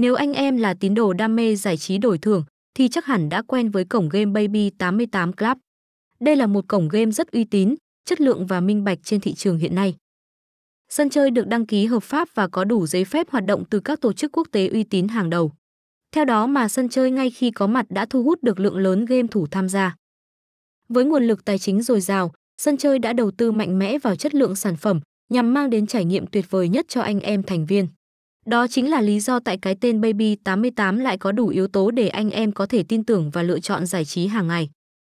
[0.00, 3.28] Nếu anh em là tín đồ đam mê giải trí đổi thưởng thì chắc hẳn
[3.28, 5.58] đã quen với cổng game Baby 88 Club.
[6.20, 7.74] Đây là một cổng game rất uy tín,
[8.04, 9.94] chất lượng và minh bạch trên thị trường hiện nay.
[10.88, 13.80] Sân chơi được đăng ký hợp pháp và có đủ giấy phép hoạt động từ
[13.80, 15.52] các tổ chức quốc tế uy tín hàng đầu.
[16.12, 19.04] Theo đó mà sân chơi ngay khi có mặt đã thu hút được lượng lớn
[19.04, 19.96] game thủ tham gia.
[20.88, 22.32] Với nguồn lực tài chính dồi dào,
[22.62, 25.86] sân chơi đã đầu tư mạnh mẽ vào chất lượng sản phẩm nhằm mang đến
[25.86, 27.86] trải nghiệm tuyệt vời nhất cho anh em thành viên.
[28.46, 31.90] Đó chính là lý do tại cái tên Baby 88 lại có đủ yếu tố
[31.90, 34.70] để anh em có thể tin tưởng và lựa chọn giải trí hàng ngày.